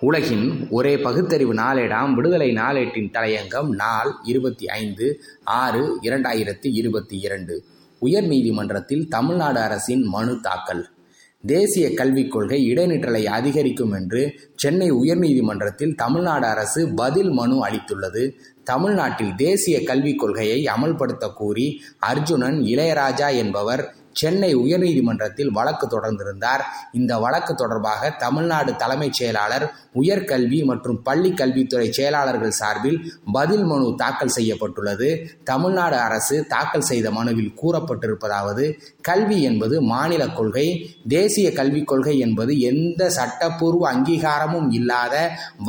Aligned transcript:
உலகின் 0.00 0.68
ஒரே 0.70 0.98
பகுத்தறிவு 0.98 1.54
நாளேடாம் 1.54 2.14
விடுதலை 2.14 2.50
நாளேட்டின் 2.50 3.10
தலையங்கம் 3.12 3.68
நாள் 3.68 4.12
இருபத்தி 4.22 4.68
ஐந்து 4.68 5.20
ஆறு 5.44 6.00
இரண்டாயிரத்தி 6.02 6.66
இருபத்தி 6.72 7.18
இரண்டு. 7.18 7.64
உயர் 7.98 8.24
நீதிமன்றத்தில் 8.24 9.08
தமிழ்நாடு 9.08 9.60
அரசின் 9.60 10.02
மனு 10.02 10.40
தாக்கல். 10.40 10.88
தேசிய 11.46 11.94
கல்விக் 11.94 12.30
கொள்கை 12.30 12.72
இடைநிற்றலை 12.72 13.24
அதிகரிக்கும் 13.24 13.92
என்று 13.92 14.40
சென்னை 14.54 14.92
உயர்நீதிமன்றத்தில் 14.92 15.94
தமிழ்நாடு 15.94 16.46
அரசு 16.46 16.88
பதில் 16.94 17.30
மனு 17.30 17.66
அளித்துள்ளது. 17.66 18.32
தமிழ்நாட்டில் 18.64 19.34
தேசிய 19.36 19.82
கல்விக் 19.82 20.18
கொள்கையை 20.18 20.70
அமல்படுத்த 20.76 21.32
கூறி 21.32 21.82
அர்ஜுனன் 21.98 22.58
இளையராஜா 22.60 23.36
என்பவர் 23.36 23.94
சென்னை 24.20 24.50
உயர்நீதிமன்றத்தில் 24.56 25.50
வழக்கு 25.58 25.86
தொடர்ந்திருந்தார். 25.94 26.62
இந்த 26.92 27.12
வழக்கு 27.24 27.52
தொடர்பாக 27.54 28.10
தமிழ்நாடு 28.24 28.70
தலைமைச் 28.82 29.18
செயலாளர் 29.18 29.66
உயர்கல்வி 30.00 30.58
மற்றும் 30.70 30.98
பள்ளி 31.02 31.30
கல்வித்துறை 31.40 31.88
செயலாளர்கள் 31.98 32.56
சார்பில் 32.60 32.98
பதில் 33.32 33.64
மனு 33.64 33.86
தாக்கல் 33.96 34.34
செய்யப்பட்டுள்ளது. 34.36 35.08
தமிழ்நாடு 35.44 35.98
அரசு 36.06 36.36
தாக்கல் 36.54 36.88
செய்த 36.90 37.10
மனுவில் 37.10 37.52
கூறப்பட்டிருப்பதாவது 37.62 38.66
கல்வி 39.00 39.38
என்பது 39.42 39.76
மாநில 39.92 40.22
கொள்கை 40.38 40.66
தேசிய 41.08 41.48
கல்விக் 41.52 41.88
கொள்கை 41.92 42.16
என்பது 42.18 42.52
எந்த 42.70 43.02
சட்டப்பூர்வ 43.18 43.84
அங்கீகாரமும் 43.94 44.68
இல்லாத 44.70 45.14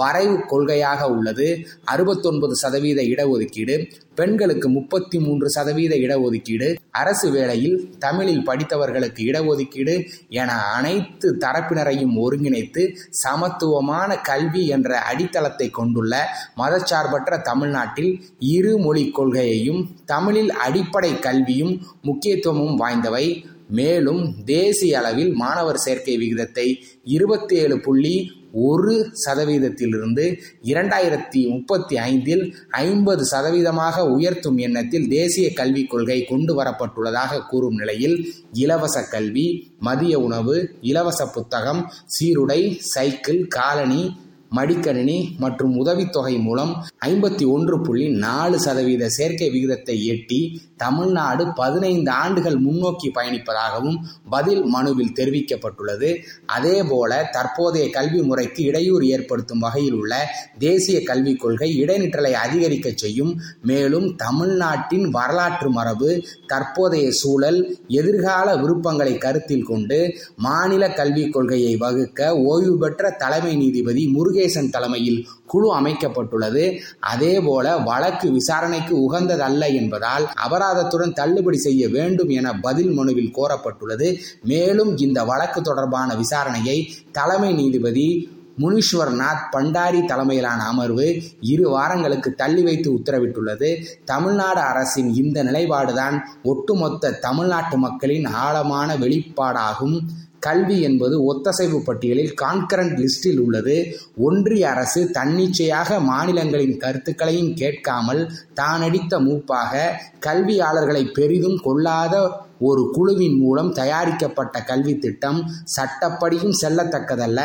வரைவு 0.00 0.36
கொள்கையாக 0.52 1.02
உள்ளது. 1.16 1.48
அறுபத்தொன்பது 1.94 2.54
சதவீத 2.62 3.00
இடஒதுக்கீடு 3.12 3.76
பெண்களுக்கு 4.16 4.68
முப்பத்தி 4.68 5.18
மூன்று 5.18 5.48
சதவீத 5.48 5.94
இடஒதுக்கீடு 5.96 6.68
அரசு 6.90 7.28
வேளையில் 7.30 7.76
தமிழில் 7.98 8.44
படித்தவர்களுக்கு 8.44 9.22
இடஒதுக்கீடு 9.24 9.94
என 10.28 10.50
அனைத்து 10.76 11.28
தரப்பினரையும் 11.40 12.14
ஒருங்கிணைத்து 12.16 12.82
சமத்துவமான 13.22 14.20
கல்வி 14.20 14.62
என்ற 14.66 14.98
அடித்தளத்தை 15.10 15.68
கொண்டுள்ள 15.70 16.14
மதச்சார்பற்ற 16.56 17.42
தமிழ்நாட்டில் 17.42 18.12
இரு 18.52 18.72
மொழி 18.78 19.04
கொள்கையையும் 19.10 19.82
தமிழில் 20.04 20.52
அடிப்படை 20.66 21.12
கல்வியும் 21.18 21.74
முக்கியத்துவமும் 22.02 22.80
வாய்ந்தவை. 22.80 23.26
மேலும் 23.70 24.22
தேசிய 24.46 24.98
அளவில் 24.98 25.32
மாணவர் 25.34 25.84
சேர்க்கை 25.84 26.16
விகிதத்தை 26.16 26.66
இருபத்தி 27.08 27.54
ஏழு 27.56 27.76
புள்ளி 27.78 28.16
ஒரு 28.64 28.92
சதவீதத்திலிருந்து 29.24 30.24
இரண்டாயிரத்தி 30.64 31.40
முப்பத்தி 31.50 31.96
ஐந்தில் 32.04 32.44
ஐம்பது 32.80 33.22
சதவீதமாக 33.24 34.04
உயர்த்தும் 34.08 34.58
எண்ணத்தில் 34.58 35.08
தேசிய 35.08 35.48
கல்விக் 35.52 35.90
கொள்கை 35.90 36.18
கொண்டு 36.24 36.54
வரப்பட்டுள்ளதாக 36.54 37.42
கூறும் 37.46 37.78
நிலையில் 37.78 38.16
இலவச 38.54 39.02
கல்வி 39.08 39.48
மதிய 39.78 40.20
உணவு 40.20 40.56
இலவச 40.82 41.22
புத்தகம் 41.30 41.82
சீருடை 42.06 42.60
சைக்கிள் 42.84 43.42
காலனி 43.48 44.02
மடிக்கணினி 44.50 45.16
மற்றும் 45.38 45.74
உதவித்தொகை 45.76 46.38
மூலம் 46.38 46.72
ஐம்பத்தி 47.06 47.46
ஒன்று 47.46 47.80
புள்ளி 47.80 48.08
நாலு 48.08 48.60
சதவீத 48.60 49.08
சேர்க்கை 49.08 49.50
விகிதத்தை 49.50 50.04
எட்டி 50.04 50.40
தமிழ்நாடு 50.76 51.52
பதினைந்து 51.52 52.10
ஆண்டுகள் 52.10 52.56
முன்னோக்கி 52.56 53.08
பயணிப்பதாகவும் 53.08 53.98
பதில் 54.30 54.64
மனுவில் 54.64 55.14
தெரிவிக்கப்பட்டுள்ளது. 55.14 56.16
அதேபோல 56.46 57.30
தற்போதைய 57.32 57.90
கல்வி 57.90 58.22
முறைக்கு 58.22 58.62
இடையூறு 58.62 59.06
ஏற்படுத்தும் 59.06 59.58
வகையில் 59.58 59.92
உள்ள 59.92 60.14
தேசிய 60.58 61.02
கல்விக் 61.02 61.40
கொள்கை 61.40 61.84
இடைநிற்றலை 61.84 62.32
அதிகரிக்க 62.32 62.92
செய்யும். 62.94 63.32
மேலும் 63.62 64.16
தமிழ்நாட்டின் 64.16 65.08
வரலாற்று 65.10 65.70
மரபு 65.70 66.24
தற்போதைய 66.46 67.10
சூழல் 67.10 67.78
எதிர்கால 67.88 68.56
விருப்பங்களை 68.56 69.18
கருத்தில் 69.18 69.64
கொண்டு 69.64 70.14
மாநில 70.36 70.92
கல்விக் 70.92 71.32
கொள்கையை 71.32 71.76
வகுக்க 71.76 72.36
ஓய்வு 72.36 72.78
பெற்ற 72.78 73.10
தலைமை 73.10 73.56
நீதிபதி 73.56 74.02
முருகேசன் 74.36 74.70
தலைமையில் 74.70 75.28
குழு 75.46 75.78
அமைக்கப்பட்டுள்ளது. 75.78 76.80
அதேபோல 77.00 77.76
வழக்கு 77.76 78.30
விசாரணைக்கு 78.30 79.12
உகந்ததல்ல 79.12 79.74
என்பதால் 79.74 80.28
அபராதத்துடன் 80.50 81.12
தள்ளுபடி 81.12 81.56
செய்ய 81.56 81.88
வேண்டும் 81.88 82.28
என 82.28 82.60
பதில் 82.60 82.90
மனுவில் 82.90 83.34
கோரப்பட்டுள்ளது. 83.36 84.18
மேலும் 84.42 84.96
இந்த 84.96 85.24
வழக்கு 85.24 85.62
தொடர்பான 85.62 86.14
விசாரணையை 86.14 86.86
தலைமை 87.12 87.52
நீதிபதி 87.52 88.34
முனீஸ்வர்நாத் 88.58 89.42
பண்டாரி 89.52 90.04
தலைமையிலான 90.04 90.62
அமர்வு 90.62 91.22
இரு 91.40 91.68
வாரங்களுக்கு 91.68 92.34
தள்ளி 92.34 92.62
வைத்து 92.62 92.92
உத்தரவிட்டுள்ளது. 92.92 93.84
தமிழ்நாடு 94.04 94.60
அரசின் 94.60 95.14
இந்த 95.14 95.44
நிலைப்பாடுதான் 95.44 96.18
ஒட்டுமொத்த 96.42 97.10
தமிழ்நாட்டு 97.10 97.76
மக்களின் 97.76 98.24
ஆழமான 98.24 98.96
வெளிப்பாடாகும். 98.96 100.00
கல்வி 100.38 100.80
என்பது 100.80 101.34
ஒத்தசைவு 101.34 101.78
பட்டியலில் 101.78 102.34
கான்கரண்ட் 102.42 103.04
லிஸ்டில் 103.04 103.38
உள்ளது. 103.38 103.96
ஒன்றிய 104.16 104.70
அரசு 104.70 105.10
தன்னிச்சையாக 105.10 106.00
மாநிலங்களின் 106.00 106.76
கருத்துக்களையும் 106.76 107.54
கேட்காமல் 107.54 108.30
தானடித்த 108.54 109.20
மூப்பாக 109.20 110.00
கல்வியாளர்களை 110.26 111.12
பெரிதும் 111.12 111.58
கொள்ளாத 111.62 112.44
ஒரு 112.58 112.90
குழுவின் 112.92 113.38
மூலம் 113.38 113.72
தயாரிக்கப்பட்ட 113.72 114.62
கல்வி 114.62 114.98
திட்டம் 114.98 115.50
சட்டப்படியும் 115.76 116.54
செல்லத்தக்கதல்ல. 116.62 117.40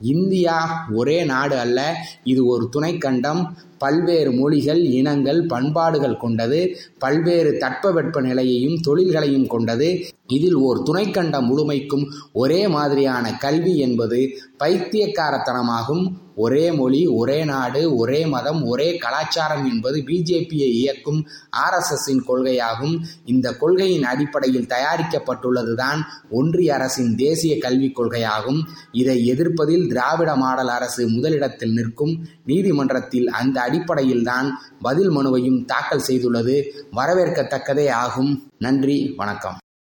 இந்தியா 0.00 0.86
ஒரே 0.92 1.24
நாடு 1.24 1.58
அல்ல 1.58 1.96
இது 2.24 2.46
ஒரு 2.46 2.68
துணைக்கண்டம். 2.76 3.46
பல்வேறு 3.78 4.32
மொழிகள் 4.32 4.84
இனங்கள் 4.84 5.46
பண்பாடுகள் 5.46 6.16
கொண்டது. 6.16 6.76
பல்வேறு 6.98 7.58
தட்பவெட்ப 7.60 8.20
நிலையையும் 8.20 8.80
தொழில்களையும் 8.86 9.46
கொண்டது. 9.46 10.04
இதில் 10.26 10.54
ஓர் 10.54 10.78
துணைக்கண்டம் 10.78 11.46
முழுமைக்கும் 11.46 12.12
ஒரே 12.32 12.68
மாதிரியான 12.68 13.34
கல்வி 13.34 13.78
என்பது 13.78 14.38
பைத்தியக்காரத்தனமாகும். 14.58 16.12
ஒரே 16.36 16.72
மொழி 16.72 17.06
ஒரே 17.06 17.44
நாடு 17.44 17.96
ஒரே 17.96 18.26
மதம் 18.26 18.64
ஒரே 18.64 18.96
கலாச்சாரம் 18.96 19.70
என்பது 19.70 19.98
பிஜேபியை 19.98 20.70
இயக்கும் 20.80 21.26
ஆர்எஸ்எஸ்ஸின் 21.56 22.22
கொள்கையாகும். 22.28 22.98
இந்த 23.24 23.56
கொள்கையின் 23.56 24.04
அடிப்படையில் 24.04 24.66
தயாரிக்கப்பட்டுள்ளதுதான் 24.66 26.00
ஒன்றிய 26.30 26.74
அரசின் 26.74 27.16
தேசிய 27.16 27.58
கல்விக் 27.58 28.00
கொள்கையாகும். 28.00 28.60
இதை 28.92 29.32
எதிர்ப்பதில் 29.32 29.88
திராவிட 29.88 30.36
மாடல் 30.36 30.68
அரசு 30.68 31.08
முதலிடத்தில் 31.08 31.72
நிற்கும். 31.72 32.26
நீதிமன்றத்தில் 32.46 33.28
அந்த 33.30 33.60
அடிப்படையில்தான் 33.60 34.50
பதில் 34.80 35.10
மனுவையும் 35.10 35.64
தாக்கல் 35.64 36.02
செய்துள்ளது. 36.06 36.62
வரவேற்கத்தக்கதே 36.92 37.90
ஆகும். 37.90 38.50
நன்றி 38.58 39.14
வணக்கம். 39.16 39.56